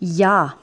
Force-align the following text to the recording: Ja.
Ja. 0.00 0.54